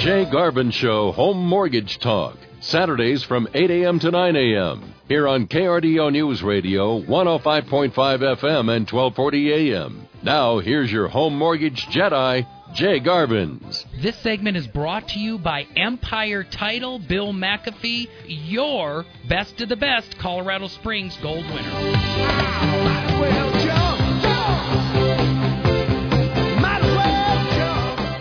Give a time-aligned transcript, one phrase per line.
[0.00, 2.38] Jay Garvin Show Home Mortgage Talk.
[2.60, 3.98] Saturdays from 8 a.m.
[3.98, 4.94] to 9 a.m.
[5.08, 10.08] Here on KRDO News Radio, 105.5 FM and 1240 a.m.
[10.22, 13.84] Now, here's your home mortgage Jedi, Jay Garvins.
[14.00, 19.76] This segment is brought to you by Empire Title, Bill McAfee, your best of the
[19.76, 22.69] best Colorado Springs gold winner.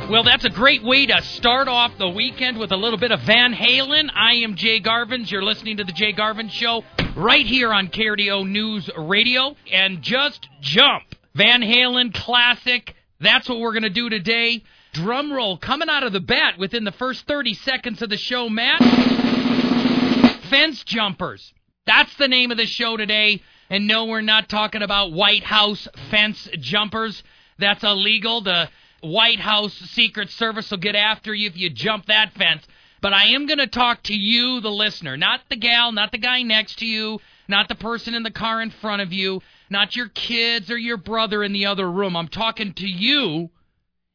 [0.10, 3.20] Well, that's a great way to start off the weekend with a little bit of
[3.22, 4.10] Van Halen.
[4.12, 5.30] I am Jay Garvins.
[5.30, 6.84] You're listening to the Jay Garvin Show
[7.16, 9.56] right here on KRDO News Radio.
[9.72, 11.04] And just jump.
[11.36, 12.96] Van Halen classic.
[13.20, 14.64] That's what we're going to do today.
[14.94, 18.50] Drum roll coming out of the bat within the first 30 seconds of the show,
[18.50, 18.82] Matt.
[20.50, 21.54] Fence jumpers.
[21.86, 23.44] That's the name of the show today.
[23.70, 27.22] And no, we're not talking about White House fence jumpers.
[27.60, 28.42] That's illegal.
[28.42, 28.70] The
[29.02, 32.66] White House Secret Service will get after you if you jump that fence.
[33.02, 36.18] But I am going to talk to you, the listener, not the gal, not the
[36.18, 39.96] guy next to you, not the person in the car in front of you, not
[39.96, 42.18] your kids or your brother in the other room.
[42.18, 43.50] I'm talking to you,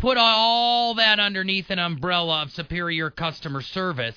[0.00, 4.16] put all that underneath an umbrella of superior customer service.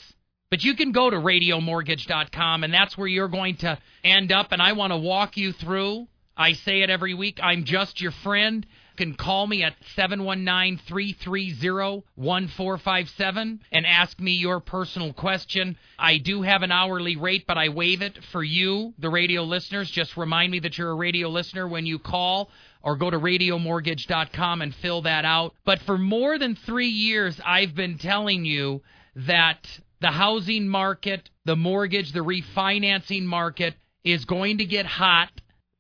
[0.49, 4.51] But you can go to radiomortgage.com, and that's where you're going to end up.
[4.51, 6.07] And I want to walk you through.
[6.37, 7.39] I say it every week.
[7.43, 8.65] I'm just your friend.
[8.65, 15.75] You can call me at 719 330 1457 and ask me your personal question.
[15.97, 19.89] I do have an hourly rate, but I waive it for you, the radio listeners.
[19.89, 22.51] Just remind me that you're a radio listener when you call
[22.83, 25.55] or go to radiomortgage.com and fill that out.
[25.65, 28.81] But for more than three years, I've been telling you
[29.15, 29.65] that
[30.01, 35.31] the housing market, the mortgage, the refinancing market is going to get hot.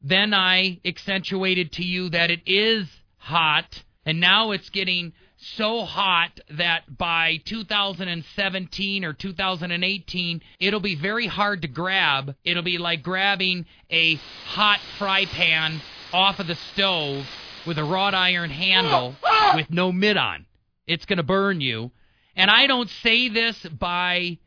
[0.01, 6.39] Then I accentuated to you that it is hot, and now it's getting so hot
[6.51, 12.35] that by 2017 or 2018, it'll be very hard to grab.
[12.45, 14.15] It'll be like grabbing a
[14.45, 15.81] hot fry pan
[16.13, 17.25] off of the stove
[17.65, 19.15] with a wrought iron handle
[19.55, 20.45] with no mitt on.
[20.85, 21.91] It's going to burn you.
[22.35, 24.37] And I don't say this by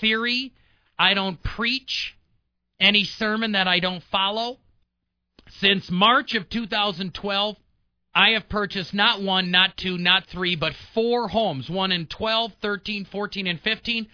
[0.00, 0.52] theory.
[0.98, 2.16] I don't preach
[2.78, 4.58] any sermon that I don't follow.
[5.48, 7.56] Since March of 2012,
[8.14, 12.52] I have purchased not one, not two, not three, but four homes, one in 12,
[12.60, 14.08] 13, 14, and 15.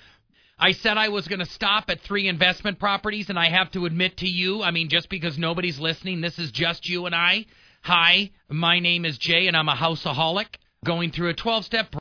[0.58, 3.84] I said I was going to stop at three investment properties, and I have to
[3.84, 7.44] admit to you, I mean, just because nobody's listening, this is just you and I.
[7.82, 10.46] Hi, my name is Jay, and I'm a houseaholic
[10.82, 11.94] going through a 12 step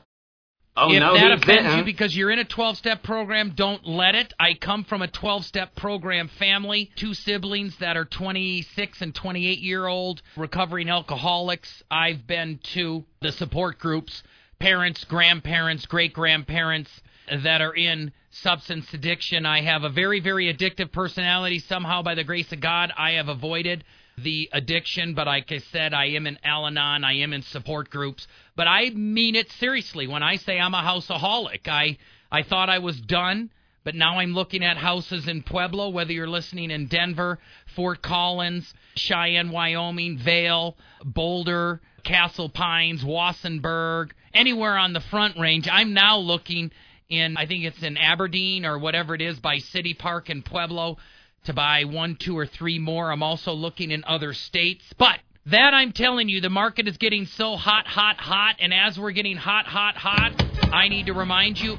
[0.78, 4.14] Oh, if no, that offends you because you're in a 12 step program, don't let
[4.14, 4.34] it.
[4.38, 9.58] I come from a 12 step program family, two siblings that are 26 and 28
[9.58, 11.82] year old recovering alcoholics.
[11.90, 14.22] I've been to the support groups,
[14.58, 16.90] parents, grandparents, great grandparents
[17.30, 19.46] that are in substance addiction.
[19.46, 21.58] I have a very, very addictive personality.
[21.58, 23.84] Somehow, by the grace of God, I have avoided
[24.18, 27.90] the addiction, but like I said, I am in Al Anon, I am in support
[27.90, 28.26] groups.
[28.54, 31.68] But I mean it seriously when I say I'm a houseaholic.
[31.68, 31.98] I
[32.32, 33.50] I thought I was done,
[33.84, 37.38] but now I'm looking at houses in Pueblo, whether you're listening in Denver,
[37.74, 45.68] Fort Collins, Cheyenne, Wyoming, Vail, Boulder, Castle Pines, Walsenburg, anywhere on the front range.
[45.70, 46.72] I'm now looking
[47.08, 50.98] in I think it's in Aberdeen or whatever it is by City Park in Pueblo
[51.44, 53.10] to buy one, two, or three more.
[53.10, 54.84] I'm also looking in other states.
[54.98, 58.56] But that I'm telling you, the market is getting so hot, hot, hot.
[58.58, 60.32] And as we're getting hot, hot, hot,
[60.72, 61.76] I need to remind you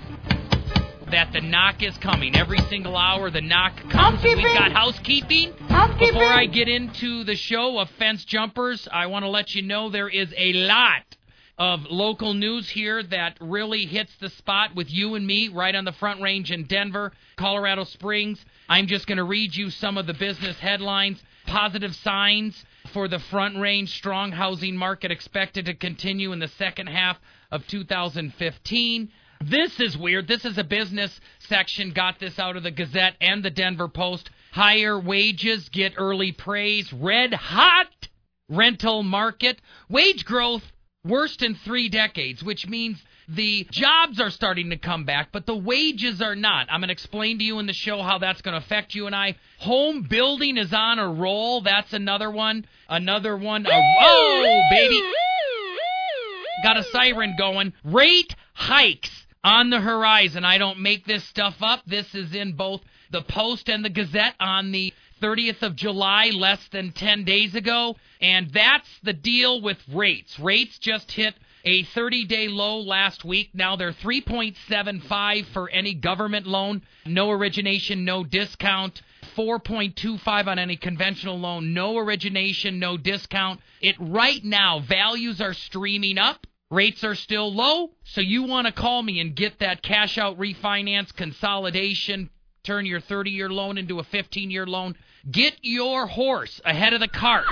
[1.12, 2.36] that the knock is coming.
[2.36, 4.24] Every single hour, the knock comes.
[4.24, 5.54] We've got housekeeping.
[5.68, 6.14] Housekeeping.
[6.14, 9.90] Before I get into the show of fence jumpers, I want to let you know
[9.90, 11.07] there is a lot
[11.58, 15.86] of local news here that really hits the spot with you and me right on
[15.86, 18.44] the front range in Denver, Colorado Springs.
[18.70, 21.22] I'm just going to read you some of the business headlines.
[21.48, 22.64] Positive signs
[22.94, 27.18] for the front range strong housing market expected to continue in the second half
[27.52, 29.12] of 2015.
[29.44, 30.28] This is weird.
[30.28, 31.92] This is a business section.
[31.92, 34.30] Got this out of the Gazette and the Denver Post.
[34.52, 36.92] Higher wages get early praise.
[36.92, 38.10] Red hot
[38.50, 39.60] rental market.
[39.90, 40.64] Wage growth
[41.08, 45.56] worst in three decades, which means the jobs are starting to come back, but the
[45.56, 46.68] wages are not.
[46.70, 49.06] I'm going to explain to you in the show how that's going to affect you
[49.06, 49.36] and I.
[49.60, 51.62] Home building is on a roll.
[51.62, 52.66] That's another one.
[52.88, 53.66] Another one.
[53.66, 55.02] A, whoa, baby.
[56.64, 57.74] Got a siren going.
[57.84, 60.46] Rate hikes on the horizon.
[60.46, 61.82] I don't make this stuff up.
[61.86, 62.82] This is in both
[63.12, 67.96] the Post and the Gazette on the 30th of July, less than 10 days ago.
[68.22, 70.40] And that's the deal with rates.
[70.40, 73.50] Rates just hit a 30 day low last week.
[73.54, 79.02] Now they're 3.75 for any government loan, no origination, no discount.
[79.36, 83.60] 4.25 on any conventional loan, no origination, no discount.
[83.82, 86.48] It right now, values are streaming up.
[86.70, 90.38] Rates are still low, so you want to call me and get that cash out
[90.38, 92.30] refinance consolidation,
[92.68, 94.96] turn your 30 year loan into a 15 year loan.
[95.30, 97.46] Get your horse ahead of the cart.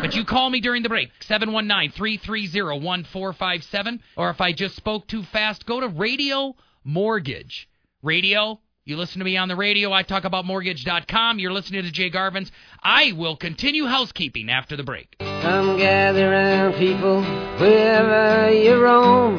[0.00, 4.00] But you call me during the break, 719 330 1457.
[4.16, 6.54] Or if I just spoke too fast, go to Radio
[6.84, 7.68] Mortgage.
[8.02, 9.92] Radio, you listen to me on the radio.
[9.92, 11.38] I talk about mortgage.com.
[11.38, 12.50] You're listening to Jay Garvin's.
[12.82, 15.16] I will continue housekeeping after the break.
[15.18, 17.22] Come gather round, people,
[17.60, 19.38] wherever you roam,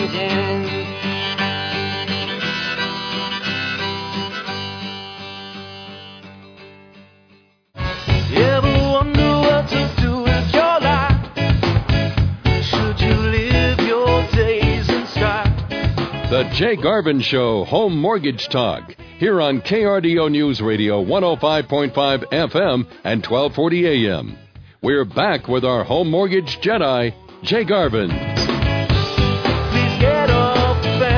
[16.31, 18.95] The Jay Garvin Show Home Mortgage Talk.
[19.19, 24.37] Here on KRDO News Radio 105.5 FM and 1240 AM.
[24.81, 28.11] We're back with our home mortgage Jedi, Jay Garvin.
[28.11, 31.09] Please get off the.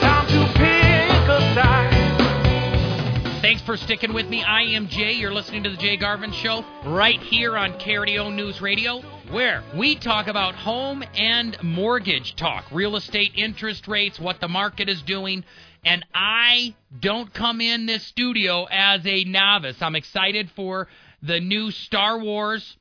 [0.00, 3.42] Time to pick a side.
[3.42, 4.42] Thanks for sticking with me.
[4.42, 5.12] I am Jay.
[5.12, 9.94] You're listening to the Jay Garvin Show right here on KRDO News Radio where we
[9.94, 15.44] talk about home and mortgage talk, real estate interest rates, what the market is doing.
[15.84, 19.80] And I don't come in this studio as a novice.
[19.80, 20.88] I'm excited for
[21.22, 22.76] the new Star Wars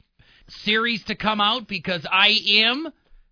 [0.48, 2.89] series to come out because I am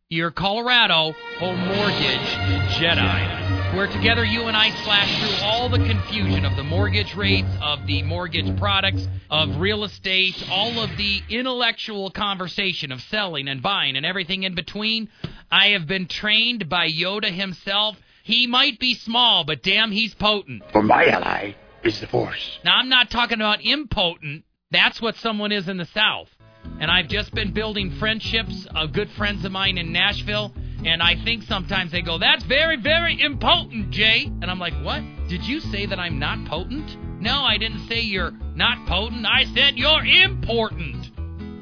[0.09, 2.29] your Colorado home mortgage
[2.77, 3.46] Jedi.
[3.77, 7.86] Where together you and I slash through all the confusion of the mortgage rates, of
[7.86, 13.96] the mortgage products, of real estate, all of the intellectual conversation of selling and buying
[13.96, 15.10] and everything in between.
[15.51, 17.98] I have been trained by Yoda himself.
[18.24, 20.63] He might be small, but damn, he's potent.
[20.72, 21.53] For my ally
[21.84, 22.57] is the Force.
[22.65, 24.43] Now, I'm not talking about impotent.
[24.72, 26.29] That's what someone is in the South.
[26.79, 30.51] And I've just been building friendships of good friends of mine in Nashville.
[30.86, 34.25] And I think sometimes they go, That's very, very impotent, Jay.
[34.25, 35.01] And I'm like, What?
[35.27, 37.22] Did you say that I'm not potent?
[37.22, 39.25] No, I didn't say you're not potent.
[39.25, 41.12] I said you're important.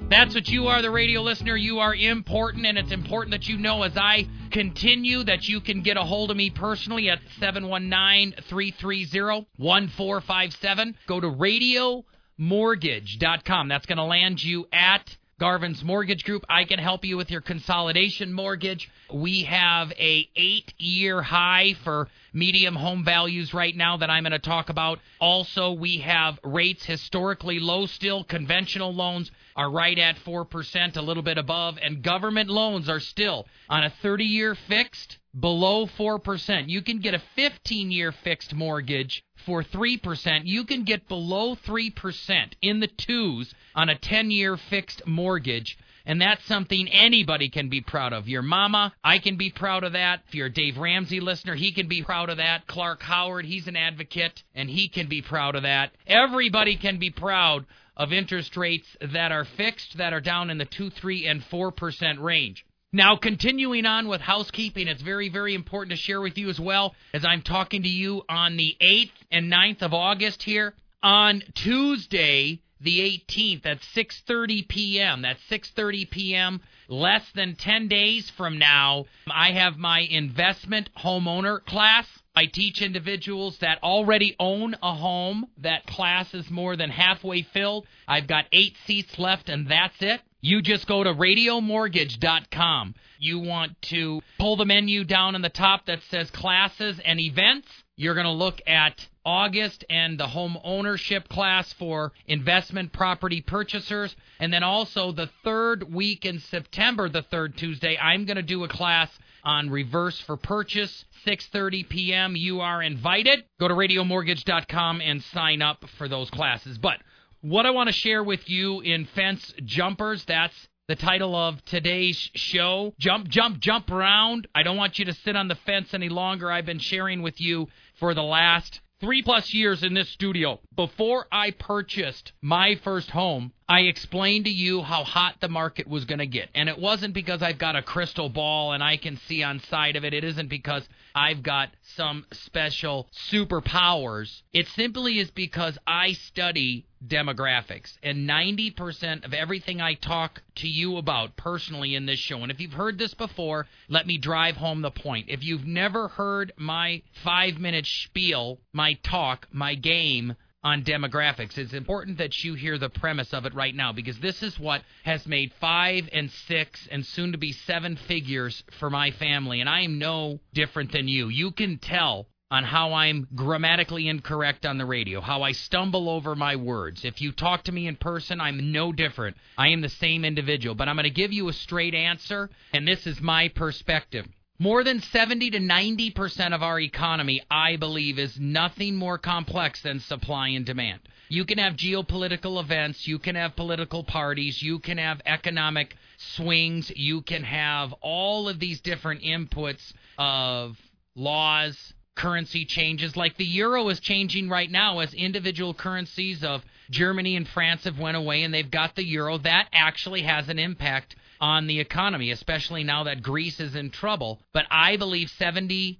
[0.09, 1.55] That's what you are, the radio listener.
[1.55, 5.81] You are important, and it's important that you know as I continue that you can
[5.81, 10.95] get a hold of me personally at 719 330 1457.
[11.07, 13.67] Go to radiomortgage.com.
[13.67, 16.45] That's going to land you at Garvin's Mortgage Group.
[16.47, 18.89] I can help you with your consolidation mortgage.
[19.13, 24.31] We have a eight year high for medium home values right now that I'm going
[24.31, 24.99] to talk about.
[25.19, 28.23] Also, we have rates historically low still.
[28.23, 33.45] Conventional loans are right at 4%, a little bit above, and government loans are still
[33.69, 36.69] on a 30 year fixed below 4%.
[36.69, 40.41] You can get a 15 year fixed mortgage for 3%.
[40.45, 45.77] You can get below 3% in the twos on a 10 year fixed mortgage.
[46.07, 48.27] And that's something anybody can be proud of.
[48.27, 50.21] Your mama, I can be proud of that.
[50.27, 52.67] If you're a Dave Ramsey listener, he can be proud of that.
[52.67, 55.93] Clark Howard, he's an advocate, and he can be proud of that.
[56.05, 57.65] Everybody can be proud
[57.97, 62.21] of interest rates that are fixed, that are down in the 2, 3, and 4%
[62.21, 62.65] range.
[62.91, 66.95] Now, continuing on with housekeeping, it's very, very important to share with you as well
[67.13, 70.73] as I'm talking to you on the 8th and 9th of August here.
[71.03, 75.21] On Tuesday, the 18th at 6:30 p.m.
[75.23, 76.61] That's 6:30 p.m.
[76.87, 82.07] Less than 10 days from now, I have my investment homeowner class.
[82.35, 85.47] I teach individuals that already own a home.
[85.59, 87.87] That class is more than halfway filled.
[88.07, 90.21] I've got 8 seats left and that's it.
[90.41, 92.95] You just go to radiomortgage.com.
[93.19, 97.67] You want to pull the menu down in the top that says classes and events.
[97.95, 104.15] You're going to look at August and the home ownership class for investment property purchasers.
[104.39, 108.63] And then also the third week in September, the third Tuesday, I'm going to do
[108.65, 109.09] a class
[109.45, 112.35] on reverse for purchase 6:30 p.m.
[112.35, 113.45] You are invited.
[113.59, 116.77] Go to radiomortgage.com and sign up for those classes.
[116.77, 116.99] But
[117.41, 122.29] what I want to share with you in fence jumpers, that's the title of today's
[122.35, 122.93] show.
[122.99, 124.47] Jump, jump, jump around.
[124.53, 126.51] I don't want you to sit on the fence any longer.
[126.51, 127.67] I've been sharing with you
[127.99, 130.59] for the last three plus years in this studio.
[130.75, 136.05] Before I purchased my first home, I explained to you how hot the market was
[136.05, 136.49] going to get.
[136.53, 139.95] And it wasn't because I've got a crystal ball and I can see on side
[139.95, 140.13] of it.
[140.13, 144.43] It isn't because I've got some special superpowers.
[144.53, 147.97] It simply is because I study demographics.
[148.03, 152.59] And 90% of everything I talk to you about personally in this show, and if
[152.59, 155.25] you've heard this before, let me drive home the point.
[155.29, 161.59] If you've never heard my five minute spiel, my talk, my game, on demographics.
[161.59, 164.81] It's important that you hear the premise of it right now because this is what
[165.03, 169.61] has made five and six and soon to be seven figures for my family.
[169.61, 171.29] And I am no different than you.
[171.29, 176.35] You can tell on how I'm grammatically incorrect on the radio, how I stumble over
[176.35, 177.05] my words.
[177.05, 179.37] If you talk to me in person, I'm no different.
[179.59, 180.73] I am the same individual.
[180.73, 184.25] But I'm going to give you a straight answer, and this is my perspective.
[184.57, 189.81] More than 70 to 90 percent of our economy, I believe, is nothing more complex
[189.81, 191.01] than supply and demand.
[191.27, 196.91] You can have geopolitical events, you can have political parties, you can have economic swings,
[196.95, 200.77] you can have all of these different inputs of
[201.15, 203.15] laws, currency changes.
[203.15, 207.99] Like the euro is changing right now as individual currencies of Germany and France have
[207.99, 209.37] went away and they've got the euro.
[209.37, 214.39] That actually has an impact on the economy, especially now that Greece is in trouble.
[214.53, 215.97] But I believe 70%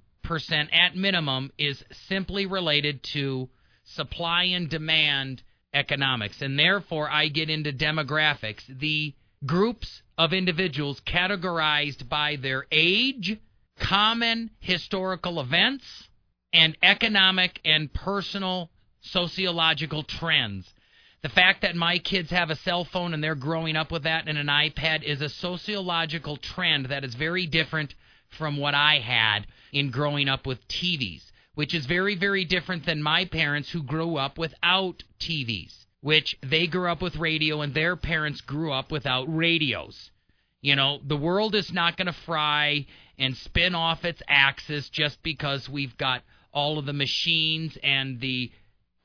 [0.72, 3.50] at minimum is simply related to
[3.84, 5.44] supply and demand
[5.74, 6.42] economics.
[6.42, 8.66] And therefore, I get into demographics.
[8.68, 9.14] The
[9.46, 13.38] groups of individuals categorized by their age,
[13.80, 16.10] common historical events,
[16.54, 18.70] and economic and personal
[19.02, 20.74] sociological trends
[21.22, 24.28] The fact that my kids have a cell phone and they're growing up with that
[24.28, 27.96] and an iPad is a sociological trend that is very different
[28.30, 31.24] from what I had in growing up with TVs,
[31.56, 36.68] which is very, very different than my parents who grew up without TVs, which they
[36.68, 40.12] grew up with radio and their parents grew up without radios.
[40.62, 42.86] You know, the world is not going to fry
[43.18, 48.52] and spin off its axis just because we've got all of the machines and the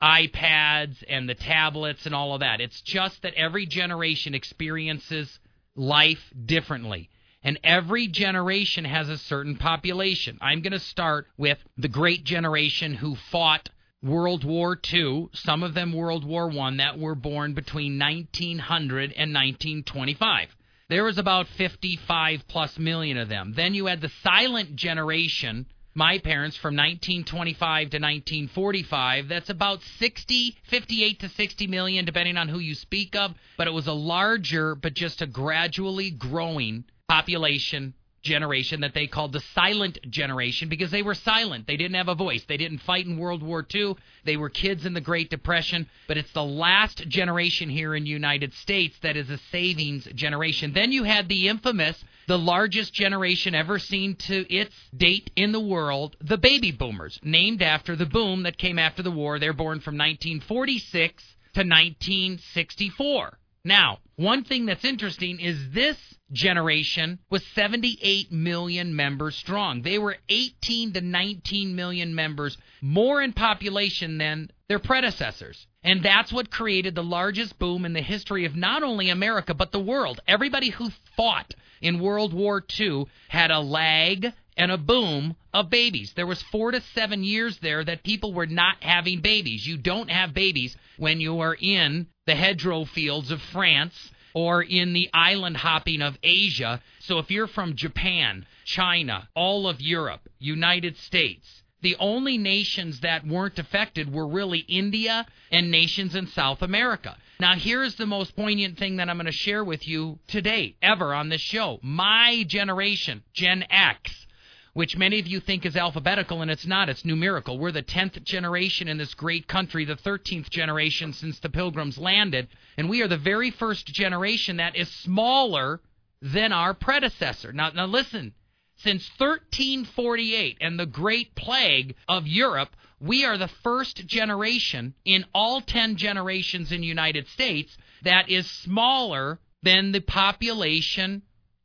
[0.01, 2.61] iPads and the tablets and all of that.
[2.61, 5.39] It's just that every generation experiences
[5.75, 7.09] life differently.
[7.43, 10.37] And every generation has a certain population.
[10.41, 13.69] I'm going to start with the great generation who fought
[14.03, 19.33] World War II, some of them World War I, that were born between 1900 and
[19.33, 20.55] 1925.
[20.91, 23.53] There was about 55 plus million of them.
[23.55, 30.57] Then you had the silent generation my parents from 1925 to 1945 that's about 60
[30.63, 34.73] 58 to 60 million depending on who you speak of but it was a larger
[34.73, 41.01] but just a gradually growing population generation that they called the silent generation because they
[41.01, 41.67] were silent.
[41.67, 42.43] They didn't have a voice.
[42.47, 43.95] They didn't fight in World War II.
[44.23, 48.53] They were kids in the Great Depression, but it's the last generation here in United
[48.53, 50.73] States that is a savings generation.
[50.73, 55.59] Then you had the infamous the largest generation ever seen to its date in the
[55.59, 59.39] world, the baby boomers, named after the boom that came after the war.
[59.39, 61.23] They're born from 1946
[61.55, 63.37] to 1964.
[63.63, 65.97] Now, one thing that's interesting is this
[66.31, 69.81] generation was 78 million members strong.
[69.81, 75.67] They were 18 to 19 million members more in population than their predecessors.
[75.83, 79.71] And that's what created the largest boom in the history of not only America, but
[79.71, 80.21] the world.
[80.27, 86.13] Everybody who fought in World War II had a lag and a boom of babies.
[86.15, 89.65] There was 4 to 7 years there that people were not having babies.
[89.65, 94.93] You don't have babies when you are in the hedgerow fields of France or in
[94.93, 96.81] the island hopping of Asia.
[96.99, 103.27] So if you're from Japan, China, all of Europe, United States, the only nations that
[103.27, 107.17] weren't affected were really India and nations in South America.
[107.41, 111.13] Now, here's the most poignant thing that I'm going to share with you today, ever
[111.13, 111.79] on this show.
[111.81, 114.25] My generation, Gen X,
[114.73, 117.59] which many of you think is alphabetical, and it's not, it's numerical.
[117.59, 122.47] We're the 10th generation in this great country, the 13th generation since the pilgrims landed,
[122.77, 125.81] and we are the very first generation that is smaller
[126.21, 127.51] than our predecessor.
[127.51, 128.33] Now, now listen,
[128.77, 135.61] since 1348 and the Great Plague of Europe, we are the first generation in all
[135.61, 141.21] 10 generations in the United States that is smaller than the population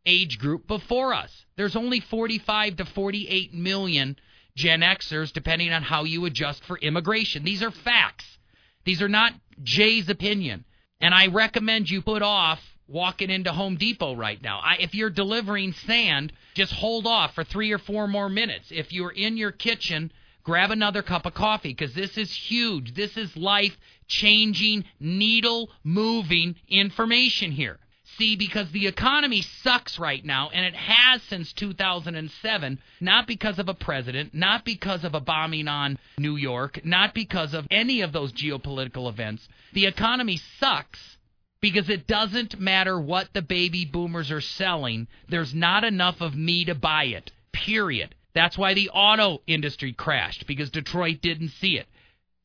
[0.07, 1.45] age group before us.
[1.57, 4.17] There's only 45 to 48 million
[4.55, 7.45] Gen Xers, depending on how you adjust for immigration.
[7.45, 8.39] These are facts.
[8.85, 10.65] These are not Jay's opinion.
[11.01, 14.61] And I recommend you put off walking into Home Depot right now.
[14.63, 18.69] I, if you're delivering sand, just hold off for three or four more minutes.
[18.71, 20.13] If you're in your kitchen,
[20.45, 22.95] grab another cup of coffee because this is huge.
[22.95, 27.79] This is life changing, needle moving information here.
[28.19, 33.69] See, because the economy sucks right now, and it has since 2007, not because of
[33.69, 38.13] a president, not because of a bombing on New York, not because of any of
[38.13, 39.47] those geopolitical events.
[39.75, 41.17] The economy sucks
[41.61, 46.65] because it doesn't matter what the baby boomers are selling, there's not enough of me
[46.65, 47.33] to buy it.
[47.53, 48.15] Period.
[48.35, 51.87] That's why the auto industry crashed because Detroit didn't see it.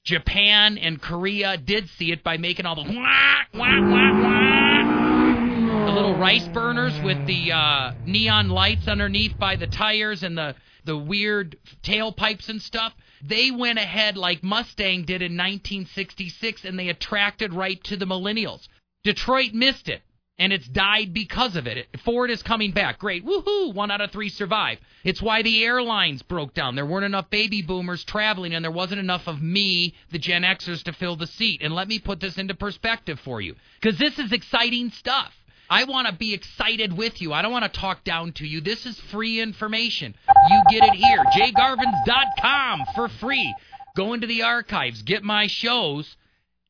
[0.04, 5.01] Japan and Korea did see it by making all the wah, wah, wah, wah.
[5.92, 10.56] The little rice burners with the uh, neon lights underneath by the tires and the
[10.86, 12.94] the weird tailpipes and stuff.
[13.22, 18.70] They went ahead like Mustang did in 1966 and they attracted right to the millennials.
[19.04, 20.02] Detroit missed it,
[20.40, 21.86] and it's died because of it.
[22.06, 22.98] Ford is coming back.
[22.98, 23.26] Great.
[23.26, 23.74] Woohoo!
[23.74, 24.80] One out of three survive.
[25.04, 26.76] It's why the airlines broke down.
[26.76, 30.84] There weren't enough baby boomers traveling, and there wasn't enough of me, the Gen Xers,
[30.84, 31.62] to fill the seat.
[31.62, 35.34] And let me put this into perspective for you, because this is exciting stuff.
[35.72, 37.32] I want to be excited with you.
[37.32, 38.60] I don't want to talk down to you.
[38.60, 40.14] This is free information.
[40.50, 41.24] You get it here.
[41.34, 43.56] jgarvins.com for free.
[43.96, 46.18] Go into the archives, get my shows,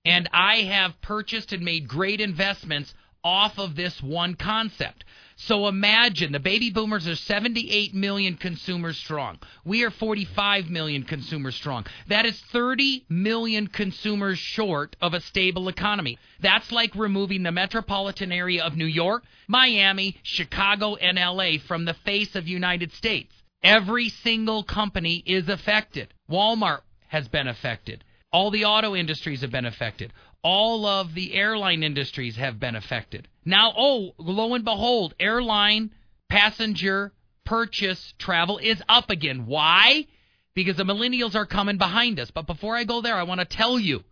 [0.05, 5.03] and I have purchased and made great investments off of this one concept.
[5.45, 9.39] So imagine the baby boomers are 78 million consumers strong.
[9.65, 11.87] We are 45 million consumers strong.
[12.09, 16.19] That is 30 million consumers short of a stable economy.
[16.41, 21.95] That's like removing the metropolitan area of New York, Miami, Chicago, and LA from the
[22.05, 23.33] face of United States.
[23.63, 26.13] Every single company is affected.
[26.29, 28.03] Walmart has been affected.
[28.31, 30.13] All the auto industries have been affected.
[30.43, 33.27] All of the airline industries have been affected.
[33.45, 35.91] Now, oh, lo and behold, airline
[36.29, 37.13] passenger
[37.45, 39.45] purchase travel is up again.
[39.45, 40.07] Why?
[40.53, 42.31] Because the millennials are coming behind us.
[42.31, 44.03] But before I go there, I want to tell you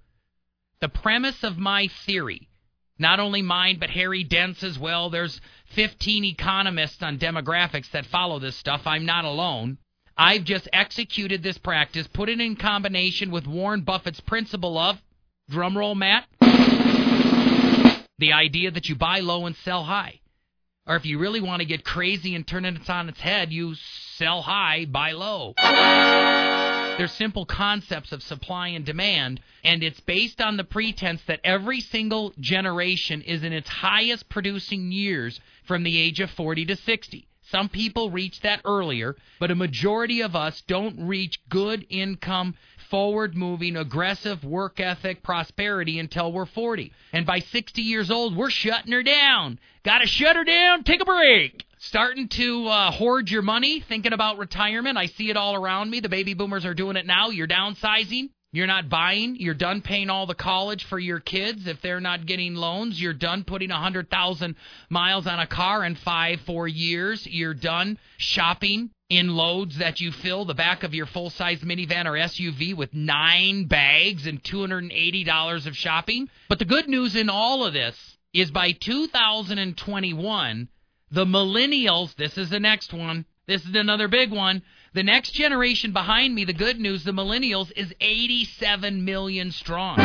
[0.82, 2.50] the premise of my theory,
[2.98, 5.10] not only mine, but Harry Dent's as well.
[5.10, 5.42] There's
[5.76, 8.82] 15 economists on demographics that follow this stuff.
[8.86, 9.78] I'm not alone.
[10.18, 15.02] I've just executed this practice, put it in combination with Warren Buffett's principle of,
[15.50, 16.26] drumroll, Matt,
[18.18, 20.20] the idea that you buy low and sell high.
[20.88, 23.76] Or if you really want to get crazy and turn it on its head, you
[24.16, 25.54] sell high, buy low.
[26.98, 31.80] They're simple concepts of supply and demand, and it's based on the pretense that every
[31.80, 37.28] single generation is in its highest producing years from the age of 40 to 60.
[37.44, 42.56] Some people reach that earlier, but a majority of us don't reach good income,
[42.89, 46.91] forward moving, aggressive work ethic prosperity until we're 40.
[47.13, 49.60] And by 60 years old, we're shutting her down.
[49.84, 51.65] Got to shut her down, take a break.
[51.78, 54.97] Starting to uh, hoard your money, thinking about retirement.
[54.97, 56.02] I see it all around me.
[56.02, 57.30] The baby boomers are doing it now.
[57.30, 58.30] You're downsizing.
[58.52, 59.36] You're not buying.
[59.36, 61.68] You're done paying all the college for your kids.
[61.68, 64.56] If they're not getting loans, you're done putting a 100,000
[64.90, 67.28] miles on a car in five, four years.
[67.28, 72.06] You're done shopping in loads that you fill the back of your full size minivan
[72.06, 76.30] or SUV with nine bags and $280 of shopping.
[76.48, 80.70] But the good news in all of this is by 2021,
[81.12, 84.62] the millennials, this is the next one, this is another big one.
[84.94, 89.98] The next generation behind me, the good news, the millennials, is 87 million strong.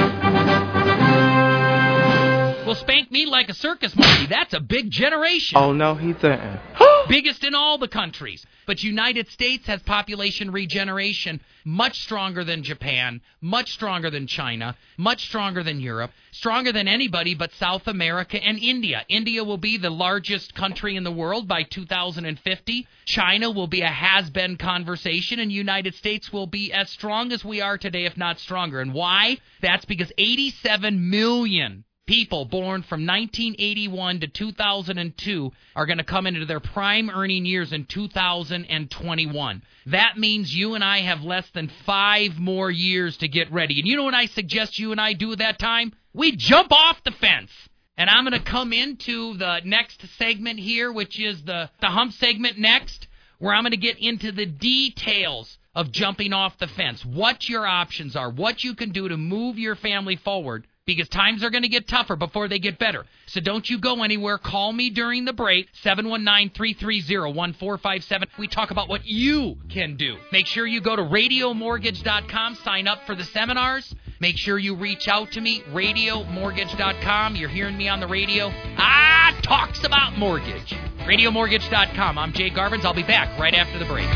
[2.66, 4.24] Well, spank me like a circus monkey.
[4.24, 5.59] That's a big generation.
[5.59, 6.61] Oh no, he didn't.
[7.11, 8.46] Biggest in all the countries.
[8.66, 15.27] But United States has population regeneration much stronger than Japan, much stronger than China, much
[15.27, 19.05] stronger than Europe, stronger than anybody but South America and India.
[19.11, 22.88] India will be the largest country in the world by 2050.
[23.05, 27.61] China will be a has-been conversation and United States will be as strong as we
[27.61, 28.81] are today if not stronger.
[28.81, 29.37] And why?
[29.61, 36.45] That's because 87 million people born from 1981 to 2002 are going to come into
[36.45, 39.62] their prime earning years in 2021.
[39.87, 43.79] That means you and I have less than five more years to get ready.
[43.79, 45.93] And you know what I suggest you and I do at that time?
[46.12, 47.51] We jump off the fence.
[47.97, 52.12] And I'm going to come into the next segment here, which is the, the hump
[52.12, 53.07] segment next,
[53.38, 57.67] where I'm going to get into the details of jumping off the fence, what your
[57.67, 61.62] options are, what you can do to move your family forward because times are going
[61.62, 63.05] to get tougher before they get better.
[63.27, 64.38] So don't you go anywhere.
[64.38, 68.25] Call me during the break, 719-330-1457.
[68.38, 70.16] We talk about what you can do.
[70.31, 73.94] Make sure you go to radiomortgage.com, sign up for the seminars.
[74.20, 77.37] Make sure you reach out to me, radiomortgage.com.
[77.37, 78.51] You're hearing me on the radio.
[78.77, 80.75] Ah, talks about mortgage.
[81.01, 82.18] Radiomortgage.com.
[82.18, 82.85] I'm Jay Garvins.
[82.85, 84.09] I'll be back right after the break.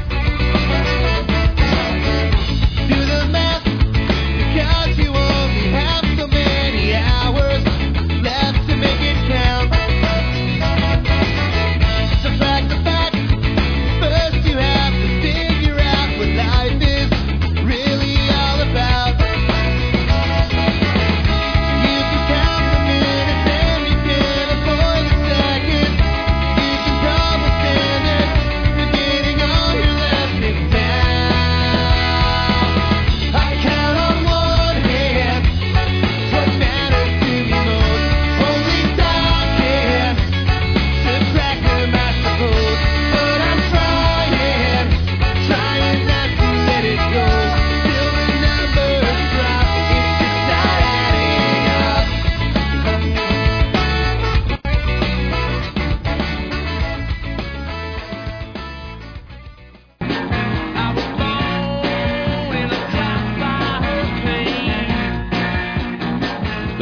[2.88, 3.66] Do the math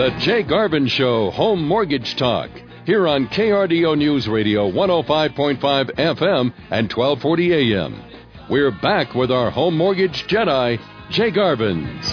[0.07, 2.49] The Jay Garvin Show Home Mortgage Talk.
[2.85, 8.05] Here on KRDO News Radio 105.5 FM and 1240 AM.
[8.49, 10.79] We're back with our home mortgage Jedi,
[11.11, 12.07] Jay Garvins.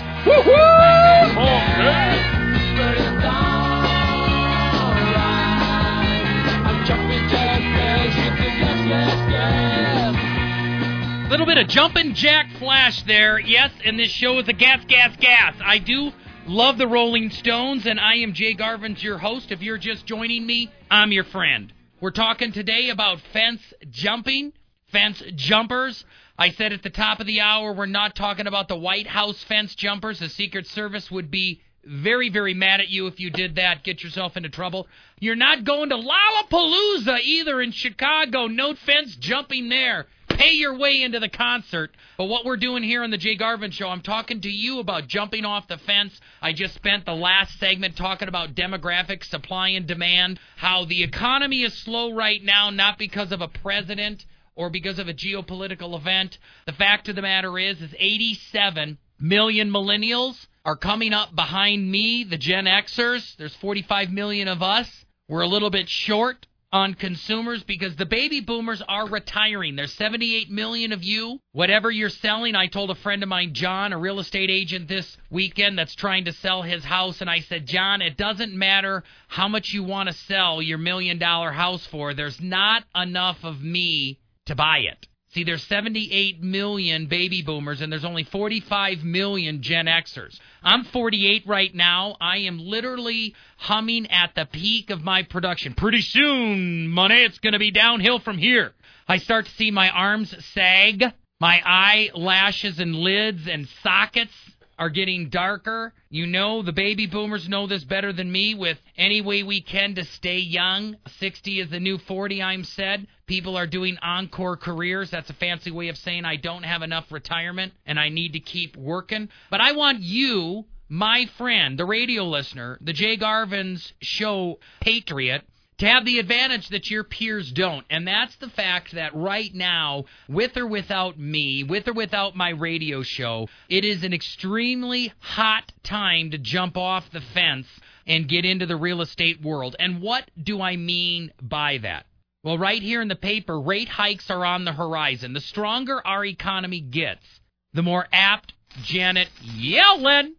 [11.30, 15.16] Little bit of jumping jack flash there, yes, and this show is a gas, gas,
[15.18, 15.56] gas.
[15.64, 16.12] I do
[16.48, 19.52] love the Rolling Stones, and I am Jay Garvins, your host.
[19.52, 21.72] If you're just joining me, I'm your friend.
[22.02, 24.52] We're talking today about fence jumping,
[24.92, 26.04] fence jumpers.
[26.38, 29.42] I said at the top of the hour, we're not talking about the White House
[29.44, 30.20] fence jumpers.
[30.20, 33.84] The Secret Service would be very, very mad at you if you did that.
[33.84, 34.88] Get yourself into trouble.
[35.20, 38.48] You're not going to Lollapalooza either in Chicago.
[38.48, 40.08] No fence jumping there.
[40.44, 41.92] Pay your way into the concert.
[42.18, 45.08] But what we're doing here on the Jay Garvin Show, I'm talking to you about
[45.08, 46.20] jumping off the fence.
[46.42, 51.64] I just spent the last segment talking about demographics, supply and demand, how the economy
[51.64, 56.38] is slow right now, not because of a president or because of a geopolitical event.
[56.66, 62.26] The fact of the matter is, is 87 million millennials are coming up behind me,
[62.26, 63.38] the Gen Xers.
[63.38, 65.06] There's 45 million of us.
[65.30, 69.76] We're a little bit short on consumers because the baby boomers are retiring.
[69.76, 71.40] There's 78 million of you.
[71.52, 75.16] Whatever you're selling, I told a friend of mine, John, a real estate agent this
[75.30, 79.48] weekend that's trying to sell his house, and I said, John, it doesn't matter how
[79.48, 82.16] much you want to sell your million dollar house for.
[82.16, 85.08] There's not enough of me to buy it.
[85.34, 90.40] See, there's 78 million baby boomers and there's only 45 million Gen Xers.
[90.62, 92.18] I'm 48 right now.
[92.22, 95.74] I am literally humming at the peak of my production.
[95.74, 98.74] Pretty soon, money, it's going to be downhill from here.
[99.08, 101.04] I start to see my arms sag,
[101.40, 104.34] my eyelashes and lids and sockets
[104.78, 105.94] are getting darker.
[106.10, 109.96] You know, the baby boomers know this better than me with any way we can
[109.96, 110.98] to stay young.
[111.20, 113.08] 60 is the new 40, I'm said.
[113.26, 115.10] People are doing encore careers.
[115.10, 118.40] That's a fancy way of saying I don't have enough retirement and I need to
[118.40, 119.30] keep working.
[119.50, 125.44] But I want you, my friend, the radio listener, the Jay Garvin's show patriot,
[125.78, 127.86] to have the advantage that your peers don't.
[127.90, 132.50] And that's the fact that right now, with or without me, with or without my
[132.50, 137.68] radio show, it is an extremely hot time to jump off the fence
[138.06, 139.76] and get into the real estate world.
[139.80, 142.06] And what do I mean by that?
[142.44, 145.34] Well, right here in the paper, rate hikes are on the horizon.
[145.34, 147.26] The stronger our economy gets,
[147.72, 150.34] the more apt Janet Yellen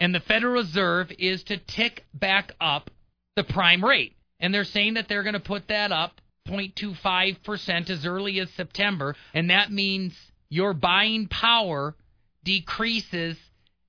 [0.00, 2.90] and the Federal Reserve is to tick back up
[3.36, 8.04] the prime rate and they're saying that they're going to put that up 0.25% as
[8.04, 10.14] early as September, and that means
[10.48, 11.94] your buying power
[12.44, 13.36] decreases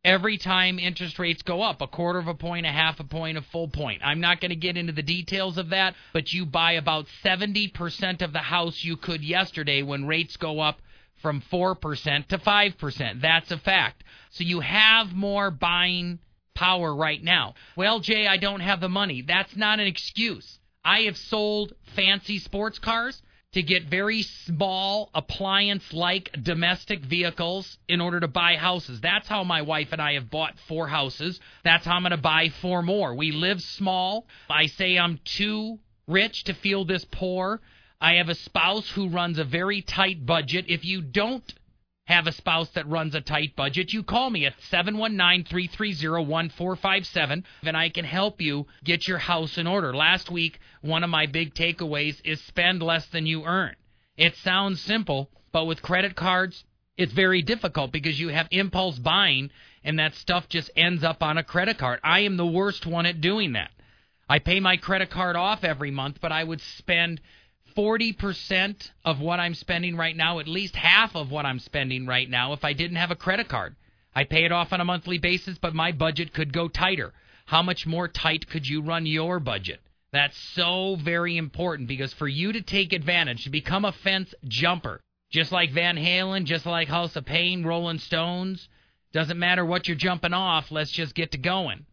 [0.05, 3.37] every time interest rates go up a quarter of a point, a half a point,
[3.37, 4.01] a full point.
[4.03, 8.21] I'm not going to get into the details of that, but you buy about 70%
[8.21, 10.79] of the house you could yesterday when rates go up
[11.21, 13.21] from 4% to 5%.
[13.21, 14.03] That's a fact.
[14.29, 16.19] So you have more buying
[16.55, 17.53] power right now.
[17.75, 19.21] Well, Jay, I don't have the money.
[19.21, 20.59] That's not an excuse.
[20.83, 23.21] I have sold fancy sports cars
[23.55, 28.99] to get very small appliance like domestic vehicles in order to buy houses.
[28.99, 31.39] That's how my wife and I have bought four houses.
[31.63, 33.15] That's how I'm going to buy four more.
[33.15, 34.27] We live small.
[34.49, 37.61] I say I'm too rich to feel this poor.
[38.01, 40.65] I have a spouse who runs a very tight budget.
[40.67, 41.53] If you don't
[42.05, 47.89] have a spouse that runs a tight budget, you call me at 719-330-1457 and I
[47.89, 49.95] can help you get your house in order.
[49.95, 53.75] Last week, one of my big takeaways is spend less than you earn.
[54.17, 56.63] It sounds simple, but with credit cards,
[56.95, 59.49] it's very difficult because you have impulse buying
[59.83, 61.99] and that stuff just ends up on a credit card.
[62.03, 63.71] I am the worst one at doing that.
[64.29, 67.19] I pay my credit card off every month, but I would spend
[67.75, 72.29] 40% of what I'm spending right now, at least half of what I'm spending right
[72.29, 73.75] now, if I didn't have a credit card.
[74.13, 77.13] I pay it off on a monthly basis, but my budget could go tighter.
[77.45, 79.81] How much more tight could you run your budget?
[80.11, 85.01] That's so very important because for you to take advantage, to become a fence jumper,
[85.29, 88.69] just like Van Halen, just like House of Pain, Rolling Stones,
[89.11, 91.85] doesn't matter what you're jumping off, let's just get to going.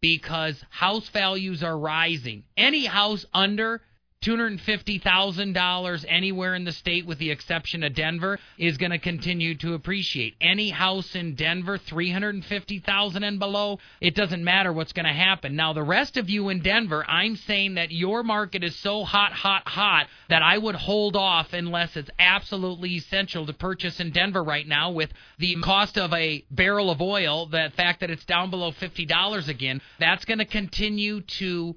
[0.00, 2.44] Because house values are rising.
[2.56, 3.82] Any house under
[4.26, 9.74] $250,000 anywhere in the state with the exception of Denver is going to continue to
[9.74, 10.34] appreciate.
[10.40, 15.54] Any house in Denver 350,000 and below, it doesn't matter what's going to happen.
[15.54, 19.32] Now the rest of you in Denver, I'm saying that your market is so hot
[19.32, 24.42] hot hot that I would hold off unless it's absolutely essential to purchase in Denver
[24.42, 28.50] right now with the cost of a barrel of oil, the fact that it's down
[28.50, 31.76] below $50 again, that's going to continue to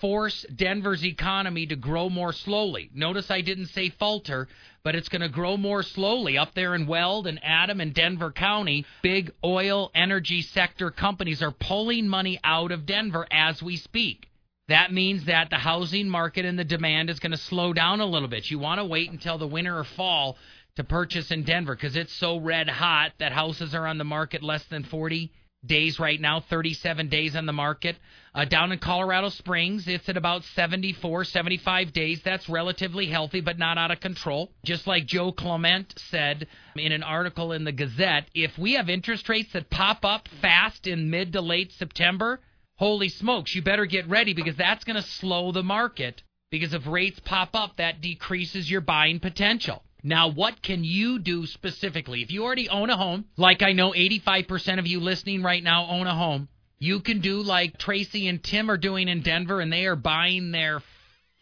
[0.00, 2.90] force Denver's economy to grow more slowly.
[2.94, 4.48] Notice I didn't say falter,
[4.82, 8.30] but it's going to grow more slowly up there in Weld and Adam and Denver
[8.30, 8.84] County.
[9.02, 14.28] Big oil energy sector companies are pulling money out of Denver as we speak.
[14.68, 18.06] That means that the housing market and the demand is going to slow down a
[18.06, 18.50] little bit.
[18.50, 20.38] You want to wait until the winter or fall
[20.76, 24.42] to purchase in Denver because it's so red hot that houses are on the market
[24.42, 25.30] less than 40
[25.64, 27.96] days right now, 37 days on the market.
[28.34, 32.20] Uh, down in Colorado Springs, it's at about 74, 75 days.
[32.24, 34.50] That's relatively healthy, but not out of control.
[34.64, 39.28] Just like Joe Clement said in an article in the Gazette, if we have interest
[39.28, 42.40] rates that pop up fast in mid to late September,
[42.74, 46.24] holy smokes, you better get ready because that's going to slow the market.
[46.50, 49.84] Because if rates pop up, that decreases your buying potential.
[50.02, 52.22] Now, what can you do specifically?
[52.22, 55.86] If you already own a home, like I know 85% of you listening right now
[55.86, 59.72] own a home, you can do like Tracy and Tim are doing in Denver, and
[59.72, 60.82] they are buying their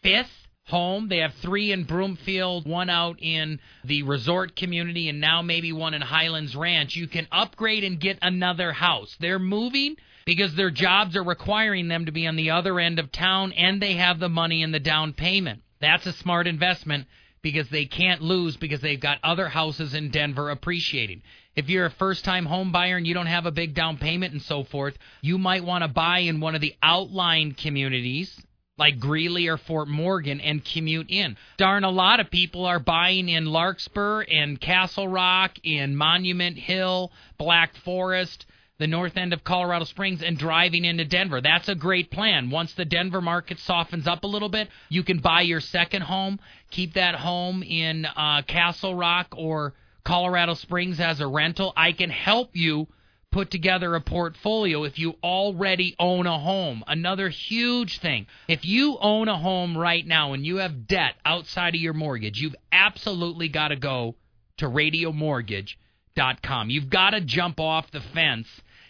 [0.01, 1.09] fifth home.
[1.09, 5.93] They have three in Broomfield, one out in the resort community, and now maybe one
[5.93, 6.95] in Highlands Ranch.
[6.95, 9.15] You can upgrade and get another house.
[9.19, 13.11] They're moving because their jobs are requiring them to be on the other end of
[13.11, 15.61] town, and they have the money in the down payment.
[15.81, 17.07] That's a smart investment
[17.41, 21.21] because they can't lose because they've got other houses in Denver appreciating.
[21.55, 24.33] If you're a first time home buyer and you don't have a big down payment
[24.33, 28.41] and so forth, you might want to buy in one of the outlying communities
[28.77, 31.37] like Greeley or Fort Morgan and commute in.
[31.57, 37.11] Darn, a lot of people are buying in Larkspur and Castle Rock, in Monument Hill,
[37.37, 38.47] Black Forest,
[38.79, 41.39] the north end of Colorado Springs, and driving into Denver.
[41.39, 42.49] That's a great plan.
[42.49, 46.39] Once the Denver market softens up a little bit, you can buy your second home,
[46.71, 51.73] keep that home in uh, Castle Rock or Colorado Springs as a rental.
[51.75, 52.87] I can help you
[53.31, 56.83] put together a portfolio if you already own a home.
[56.87, 58.27] Another huge thing.
[58.47, 62.39] If you own a home right now and you have debt outside of your mortgage,
[62.39, 64.15] you've absolutely got to go
[64.57, 66.69] to radiomortgage.com.
[66.69, 68.47] You've got to jump off the fence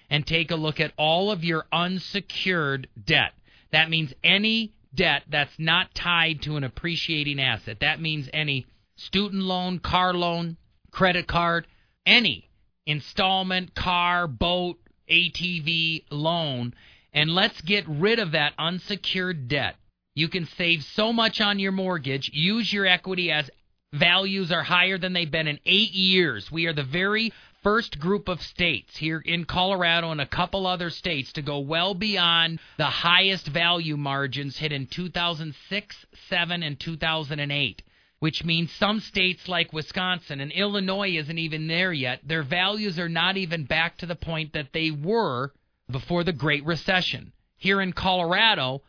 [0.10, 3.34] and take a look at all of your unsecured debt.
[3.72, 7.80] That means any debt that's not tied to an appreciating asset.
[7.80, 10.58] That means any student loan, car loan,
[10.94, 11.68] credit card,
[12.06, 12.50] any
[12.86, 14.78] installment, car, boat,
[15.10, 16.74] ATV loan,
[17.12, 19.76] and let's get rid of that unsecured debt.
[20.16, 22.30] You can save so much on your mortgage.
[22.32, 23.50] Use your equity as
[23.92, 26.52] values are higher than they've been in eight years.
[26.52, 30.90] We are the very first group of states here in Colorado and a couple other
[30.90, 37.82] states to go well beyond the highest value margins hit in 2006, 7, and 2008
[38.24, 42.22] which means some states like Wisconsin and Illinois isn't even there yet.
[42.26, 45.52] Their values are not even back to the point that they were
[45.92, 47.34] before the Great Recession.
[47.58, 48.82] Here in Colorado,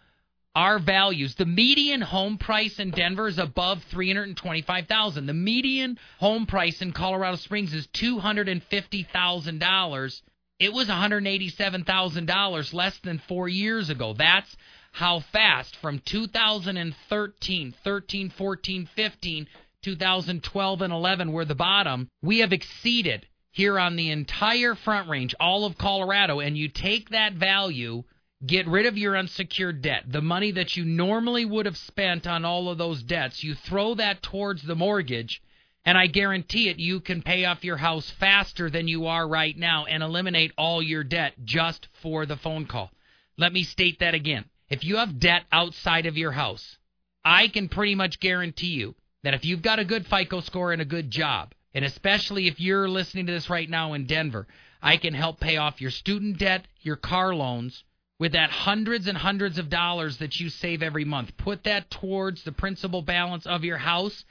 [0.55, 5.27] our values, the median home price in Denver is above 325,000.
[5.27, 10.23] The median home price in Colorado Springs is $250,000.
[10.61, 14.15] It was $187,000 less than 4 years ago.
[14.17, 14.57] That's
[14.95, 19.49] how fast from 2013, 13, 14, 15,
[19.83, 25.35] 2012 and 11 were the bottom, we have exceeded here on the entire front range,
[25.41, 28.05] all of Colorado, and you take that value,
[28.47, 32.45] get rid of your unsecured debt, the money that you normally would have spent on
[32.45, 35.43] all of those debts, you throw that towards the mortgage,
[35.85, 39.59] and I guarantee it, you can pay off your house faster than you are right
[39.59, 42.93] now and eliminate all your debt just for the phone call.
[43.37, 46.79] Let me state that again if you have debt outside of your house,
[47.25, 50.83] I can pretty much guarantee you that if you've got a good FICO score and
[50.83, 54.47] a good job, and especially if you're listening to this right now in Denver,
[54.83, 57.85] I can help pay off your student debt, your car loans,
[58.19, 61.37] with that hundreds and hundreds of dollars that you save every month.
[61.37, 64.25] Put that towards the principal balance of your house,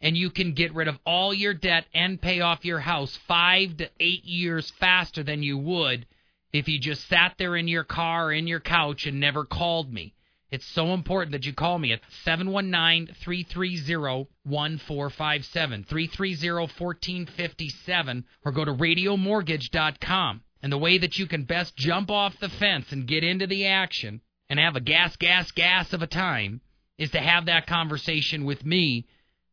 [0.00, 3.76] and you can get rid of all your debt and pay off your house five
[3.78, 6.06] to eight years faster than you would
[6.52, 10.14] if you just sat there in your car in your couch and never called me.
[10.50, 18.64] It's so important that you call me at 719 330 1457, 330 1457, or go
[18.64, 20.42] to radiomortgage.com.
[20.62, 23.66] And the way that you can best jump off the fence and get into the
[23.66, 26.60] action and have a gas, gas, gas of a time
[26.98, 29.06] is to have that conversation with me.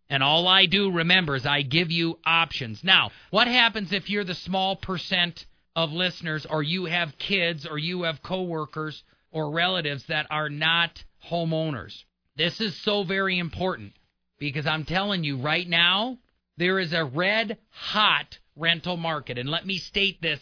[0.09, 2.83] And all I do, remember, is I give you options.
[2.83, 5.45] Now, what happens if you're the small percent
[5.77, 11.03] of listeners or you have kids or you have coworkers or relatives that are not
[11.29, 11.93] homeowners.
[12.35, 13.93] This is so very important
[14.39, 16.17] because I'm telling you right now,
[16.57, 19.37] there is a red hot rental market.
[19.37, 20.39] And let me state this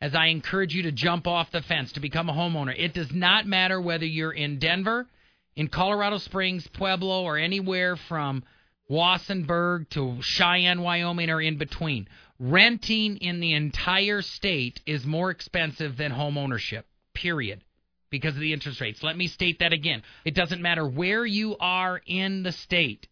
[0.00, 2.74] as I encourage you to jump off the fence to become a homeowner.
[2.78, 5.08] It does not matter whether you're in Denver,
[5.56, 8.44] in Colorado Springs, Pueblo, or anywhere from
[8.88, 12.06] Walsenburg to Cheyenne, Wyoming, or in between
[12.38, 17.64] renting in the entire state is more expensive than home ownership, period,
[18.10, 19.02] because of the interest rates.
[19.02, 20.02] Let me state that again.
[20.24, 23.08] It doesn't matter where you are in the state,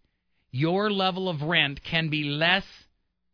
[0.50, 2.64] your level of rent can be less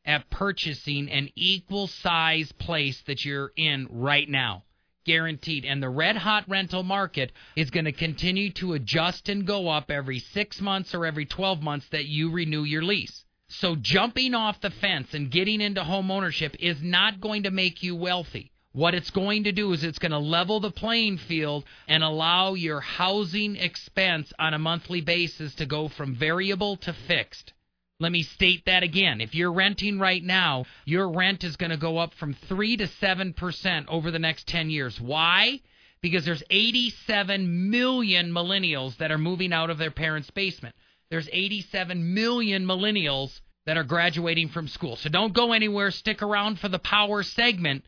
[0.06, 4.64] at purchasing an equal size place that you're in right now.
[5.04, 5.64] guaranteed.
[5.64, 9.90] And the red hot rental market is going to continue to adjust and go up
[9.90, 13.24] every six months or every 12 months that you renew your lease.
[13.52, 17.82] So jumping off the fence and getting into home ownership is not going to make
[17.82, 18.52] you wealthy.
[18.72, 22.54] What it's going to do is it's going to level the playing field and allow
[22.54, 27.52] your housing expense on a monthly basis to go from variable to fixed.
[27.98, 29.20] Let me state that again.
[29.20, 32.86] If you're renting right now, your rent is going to go up from 3 to
[32.86, 35.00] 7% over the next 10 years.
[35.00, 35.60] Why?
[36.00, 40.76] Because there's 87 million millennials that are moving out of their parents' basement.
[41.10, 44.96] There's 87 million millennials that are graduating from school.
[44.96, 45.90] So don't go anywhere.
[45.90, 47.84] Stick around for the power segment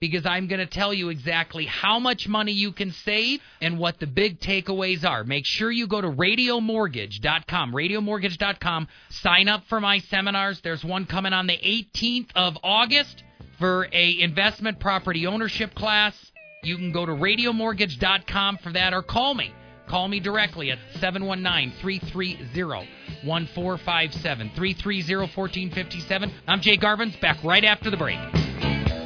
[0.00, 3.98] because I'm going to tell you exactly how much money you can save and what
[3.98, 5.24] the big takeaways are.
[5.24, 10.60] Make sure you go to radiomortgage.com, radiomortgage.com, sign up for my seminars.
[10.60, 13.24] There's one coming on the 18th of August
[13.58, 16.14] for a investment property ownership class.
[16.62, 19.52] You can go to radiomortgage.com for that or call me.
[19.88, 22.88] Call me directly at 719 330
[23.24, 24.50] 1457.
[24.54, 26.32] 330 1457.
[26.46, 28.18] I'm Jay Garvins, back right after the break.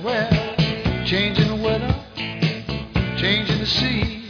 [0.04, 0.28] Well,
[1.06, 2.04] changing the weather,
[3.16, 4.21] changing the sea.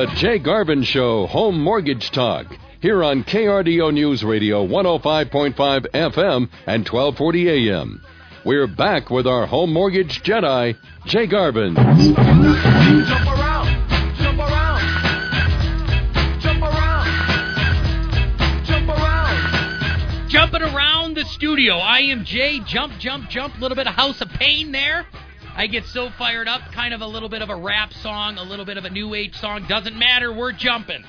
[0.00, 2.46] The Jay Garvin Show Home Mortgage Talk.
[2.80, 8.02] Here on KRDO News Radio 105.5 FM and 1240 AM.
[8.42, 10.74] We're back with our home mortgage Jedi,
[11.04, 11.74] Jay Garvin.
[11.74, 13.76] Jump around,
[14.16, 14.80] jump around,
[16.40, 17.04] jump around,
[18.64, 20.30] jump around.
[20.30, 21.76] Jumping around the studio.
[21.76, 22.60] I am Jay.
[22.60, 23.58] Jump, jump, jump.
[23.58, 25.04] A little bit of House of Pain there.
[25.60, 26.62] I get so fired up.
[26.72, 29.12] Kind of a little bit of a rap song, a little bit of a new
[29.12, 29.66] age song.
[29.68, 30.32] Doesn't matter.
[30.32, 31.04] We're jumping.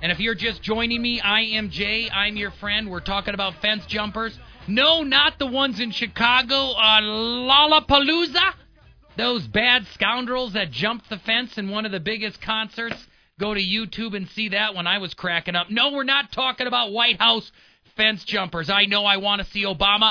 [0.00, 2.08] And if you're just joining me, I am Jay.
[2.08, 2.90] I'm your friend.
[2.90, 4.38] We're talking about fence jumpers.
[4.66, 8.54] No, not the ones in Chicago on Lollapalooza.
[9.18, 12.96] Those bad scoundrels that jumped the fence in one of the biggest concerts.
[13.38, 15.68] Go to YouTube and see that when I was cracking up.
[15.68, 17.52] No, we're not talking about White House
[17.98, 18.70] fence jumpers.
[18.70, 20.10] I know I want to see Obama.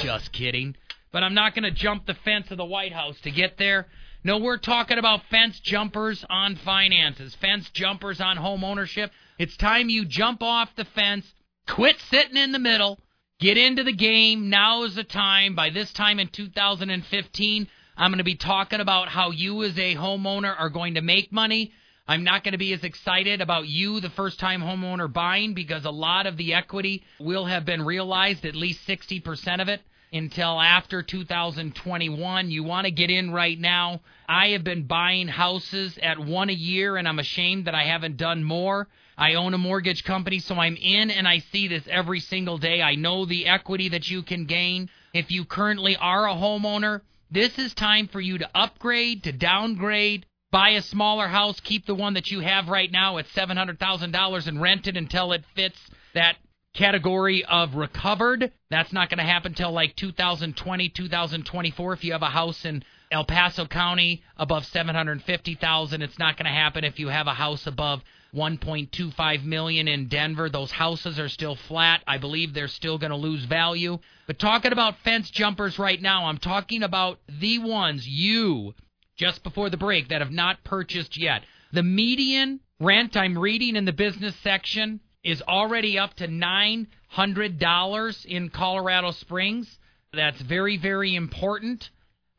[0.00, 0.76] Just kidding.
[1.12, 3.86] But I'm not going to jump the fence of the White House to get there.
[4.24, 9.10] No, we're talking about fence jumpers on finances, fence jumpers on home ownership.
[9.38, 11.26] It's time you jump off the fence,
[11.68, 12.98] quit sitting in the middle,
[13.40, 14.48] get into the game.
[14.48, 15.54] Now is the time.
[15.54, 19.94] By this time in 2015, I'm going to be talking about how you as a
[19.96, 21.72] homeowner are going to make money.
[22.08, 25.84] I'm not going to be as excited about you, the first time homeowner buying, because
[25.84, 29.82] a lot of the equity will have been realized, at least 60% of it,
[30.12, 32.50] until after 2021.
[32.50, 34.00] You want to get in right now.
[34.28, 38.16] I have been buying houses at one a year, and I'm ashamed that I haven't
[38.16, 38.88] done more.
[39.16, 42.82] I own a mortgage company, so I'm in and I see this every single day.
[42.82, 44.88] I know the equity that you can gain.
[45.12, 50.26] If you currently are a homeowner, this is time for you to upgrade, to downgrade,
[50.50, 54.60] buy a smaller house, keep the one that you have right now at $700,000 and
[54.60, 55.78] rent it until it fits
[56.14, 56.36] that
[56.74, 58.52] category of recovered.
[58.70, 62.82] That's not going to happen till like 2020, 2024 if you have a house in
[63.10, 66.02] El Paso County above 750,000.
[66.02, 68.02] It's not going to happen if you have a house above
[68.34, 70.48] 1.25 million in Denver.
[70.48, 72.02] Those houses are still flat.
[72.06, 73.98] I believe they're still going to lose value.
[74.26, 78.74] But talking about fence jumpers right now, I'm talking about the ones you
[79.16, 81.42] just before the break that have not purchased yet.
[81.72, 88.48] The median rent I'm reading in the business section is already up to $900 in
[88.50, 89.78] Colorado Springs.
[90.12, 91.88] That's very, very important.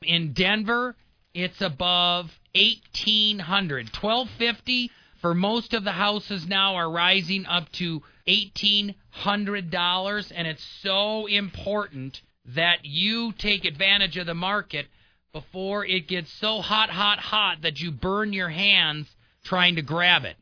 [0.02, 0.96] In Denver,
[1.34, 10.32] it's above 1800 1250 for most of the houses now are rising up to $1,800,
[10.36, 12.22] and it's so important
[12.54, 14.88] that you take advantage of the market
[15.32, 19.08] before it gets so hot, hot, hot that you burn your hands
[19.46, 20.36] trying to grab it.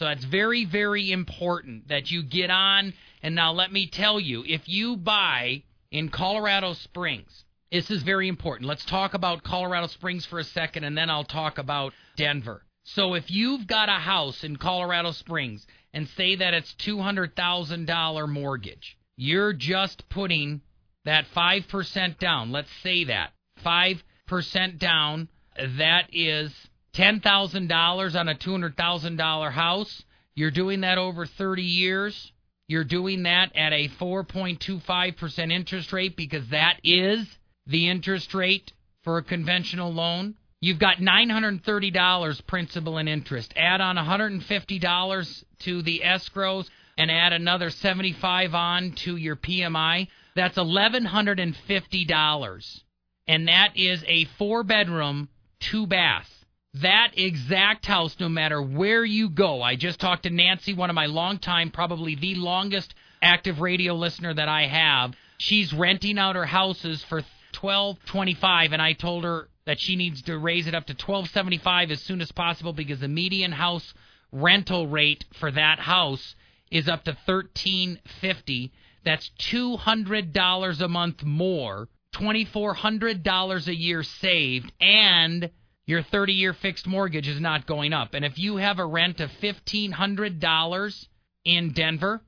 [0.00, 2.94] So it's very, very important that you get on.
[3.22, 8.26] And now let me tell you, if you buy in Colorado Springs, this is very
[8.26, 8.66] important.
[8.66, 12.62] Let's talk about Colorado Springs for a second, and then I'll talk about Denver.
[12.84, 18.96] So if you've got a house in Colorado Springs and say that it's $200,000 mortgage,
[19.18, 20.62] you're just putting
[21.04, 22.52] that 5% down.
[22.52, 23.32] Let's say that.
[23.62, 25.28] 5% down.
[25.76, 26.54] That is
[26.92, 30.02] ten thousand dollars on a two hundred thousand dollar house.
[30.34, 32.32] You're doing that over thirty years.
[32.70, 37.26] You're doing that at a 4.25% interest rate because that is
[37.66, 38.72] the interest rate
[39.02, 40.36] for a conventional loan.
[40.60, 43.52] You've got $930 principal and interest.
[43.56, 50.06] Add on $150 to the escrows and add another 75 on to your PMI.
[50.36, 52.80] That's $1150.
[53.26, 55.28] And that is a 4 bedroom,
[55.58, 56.30] 2 bath.
[56.74, 59.60] That exact house, no matter where you go.
[59.60, 64.32] I just talked to Nancy, one of my longtime, probably the longest active radio listener
[64.32, 65.14] that I have.
[65.38, 69.96] She's renting out her houses for twelve twenty five, and I told her that she
[69.96, 73.08] needs to raise it up to twelve seventy five as soon as possible because the
[73.08, 73.92] median house
[74.30, 76.36] rental rate for that house
[76.70, 78.72] is up to thirteen fifty.
[79.04, 85.50] That's two hundred dollars a month more, twenty four hundred dollars a year saved, and
[85.90, 88.14] your 30 year fixed mortgage is not going up.
[88.14, 91.06] And if you have a rent of $1,500
[91.44, 92.22] in Denver,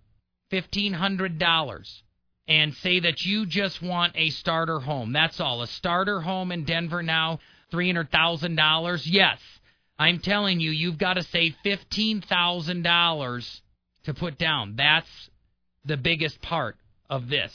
[0.53, 2.03] $1,500,
[2.49, 5.63] and say that you just want a starter home, that's all.
[5.63, 7.39] A starter home in Denver now,
[7.73, 9.03] $300,000.
[9.05, 9.39] Yes,
[9.99, 13.61] I'm telling you, you've got to save $15,000
[14.05, 14.75] to put down.
[14.77, 15.31] That's
[15.85, 16.77] the biggest part
[17.09, 17.53] of this.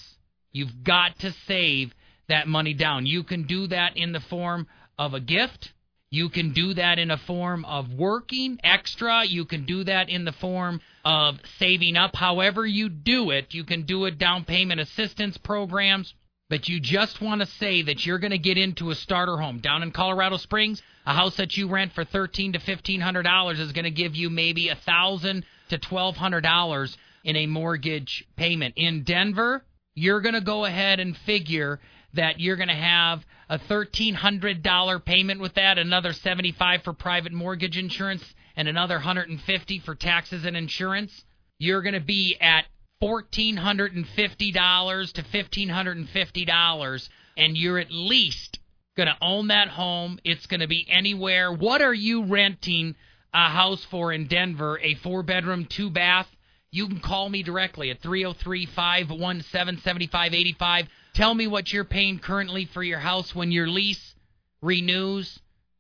[0.54, 1.94] You've got to save
[2.30, 3.06] that money down.
[3.06, 5.74] You can do that in the form of a gift.
[6.10, 9.26] You can do that in a form of working extra.
[9.26, 12.16] You can do that in the form of saving up.
[12.16, 16.14] However, you do it, you can do it down payment assistance programs.
[16.50, 19.60] But you just want to say that you're going to get into a starter home
[19.60, 20.82] down in Colorado Springs.
[21.06, 24.16] A house that you rent for thirteen to fifteen hundred dollars is going to give
[24.16, 28.76] you maybe a thousand to twelve hundred dollars in a mortgage payment.
[28.78, 29.62] In Denver,
[29.94, 31.82] you're going to go ahead and figure
[32.14, 37.78] that you're going to have a $1300 payment with that, another 75 for private mortgage
[37.78, 38.24] insurance
[38.56, 41.26] and another 150 for taxes and insurance.
[41.60, 42.66] You're going to be at
[43.02, 48.60] $1450 to $1550 and you're at least
[48.96, 50.20] going to own that home.
[50.24, 51.54] It's going to be anywhere.
[51.54, 52.96] What are you renting
[53.34, 54.80] a house for in Denver?
[54.82, 56.28] A 4-bedroom, 2-bath?
[56.72, 60.88] You can call me directly at 303 517 7585.
[61.18, 64.14] Tell me what you're paying currently for your house when your lease
[64.62, 65.40] renews.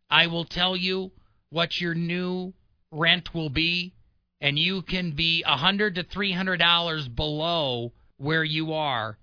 [0.10, 1.12] I will tell you
[1.52, 2.54] what your new
[2.90, 3.94] rent will be,
[4.42, 9.20] and you can be a hundred to three hundred dollars below where you are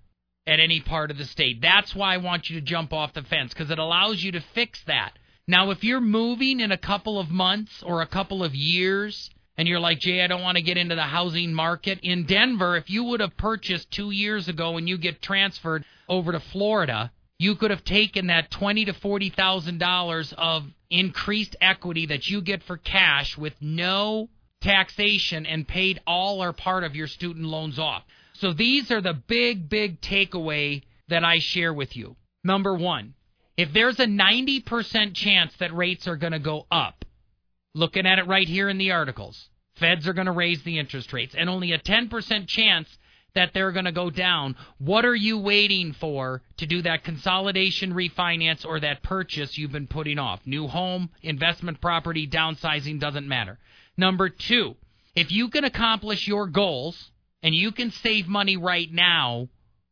[0.46, 1.60] at any part of the state.
[1.60, 4.40] That's why I want you to jump off the fence because it allows you to
[4.40, 5.18] fix that.
[5.48, 9.68] Now, if you're moving in a couple of months or a couple of years, and
[9.68, 12.76] you're like, Jay, I don't want to get into the housing market in Denver.
[12.76, 17.12] If you would have purchased two years ago and you get transferred over to Florida,
[17.38, 22.40] you could have taken that twenty to forty thousand dollars of increased equity that you
[22.40, 24.28] get for cash with no
[24.60, 28.02] taxation and paid all or part of your student loans off.
[28.34, 32.16] So these are the big, big takeaway that I share with you.
[32.42, 33.14] Number one,
[33.56, 37.03] if there's a 90% chance that rates are going to go up,
[37.74, 41.12] looking at it right here in the articles, feds are going to raise the interest
[41.12, 42.88] rates, and only a 10% chance
[43.34, 44.56] that they're going to go down.
[44.78, 49.88] What are you waiting for to do that consolidation refinance or that purchase you've been
[49.88, 50.40] putting off?
[50.46, 53.58] New home, investment property, downsizing doesn't matter.
[53.96, 54.76] Number two,
[55.16, 57.10] if you can accomplish your goals
[57.42, 59.48] and you can save money right now,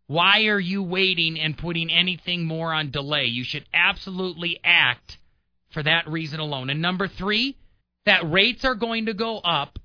[0.06, 3.24] why are you waiting and putting anything more on delay?
[3.24, 5.18] You should absolutely act
[5.70, 6.70] for that reason alone.
[6.70, 7.56] And number three,
[8.06, 9.78] that rates are going to go up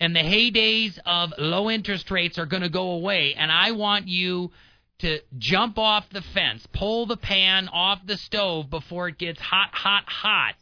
[0.00, 3.34] and the heydays of low interest rates are going to go away.
[3.36, 4.52] And I want you
[5.00, 9.70] to jump off the fence, pull the pan off the stove before it gets hot,
[9.72, 10.54] hot, hot,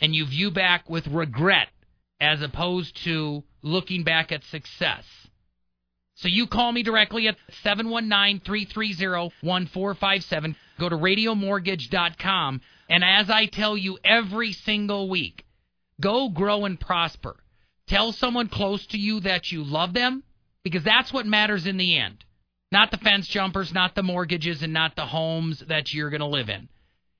[0.00, 1.68] and you view back with regret
[2.20, 5.04] as opposed to looking back at success.
[6.14, 10.56] So you call me directly at 719-330-1457.
[10.80, 12.60] Go to radiomortgage.com.
[12.90, 15.44] And as I tell you every single week,
[16.00, 17.36] go grow and prosper.
[17.86, 20.22] Tell someone close to you that you love them
[20.62, 22.24] because that's what matters in the end.
[22.70, 26.26] Not the fence jumpers, not the mortgages, and not the homes that you're going to
[26.26, 26.68] live in.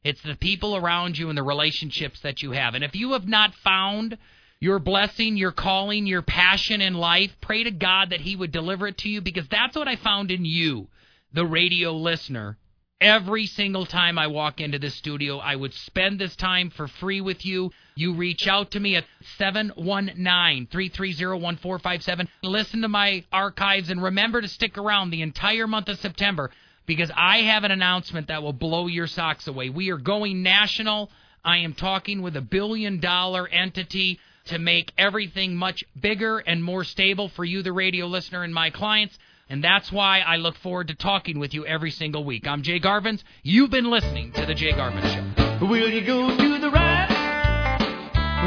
[0.05, 2.75] It's the people around you and the relationships that you have.
[2.75, 4.19] And if you have not found
[4.61, 8.87] your blessing, your calling, your passion in life, pray to God that He would deliver
[8.87, 10.89] it to you because that's what I found in you,
[11.33, 12.59] the radio listener.
[13.01, 17.21] Every single time I walk into this studio, I would spend this time for free
[17.21, 17.71] with you.
[17.95, 19.05] You reach out to me at
[19.39, 22.27] 719-330-1457.
[22.43, 26.51] Listen to my archives and remember to stick around the entire month of September
[26.87, 29.71] because I have an announcement that will blow your socks away.
[29.71, 31.13] We are going national.
[31.45, 36.83] I am talking with a billion dollar entity to make everything much bigger and more
[36.83, 39.17] stable for you, the radio listener, and my clients.
[39.51, 42.47] And that's why I look forward to talking with you every single week.
[42.47, 43.23] I'm Jay Garvins.
[43.43, 45.67] You've been listening to The Jay Garvin Show.
[45.67, 47.09] Will you go to the right?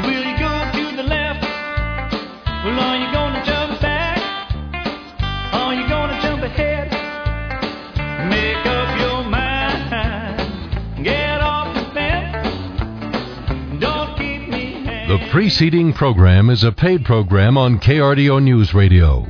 [0.04, 1.42] Will you go to the left?
[1.42, 4.54] Well, are you gonna jump back?
[5.52, 6.92] Are you gonna jump ahead?
[8.30, 11.04] Make up your mind.
[11.04, 13.80] Get off the fence.
[13.80, 15.08] Don't keep me hanging.
[15.18, 19.26] The preceding program is a paid program on KRDO News Radio.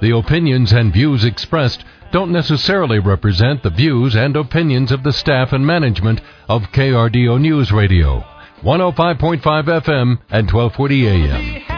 [0.00, 5.52] The opinions and views expressed don't necessarily represent the views and opinions of the staff
[5.52, 8.24] and management of KRDO News Radio,
[8.62, 11.75] 105.5 FM and 1240 AM.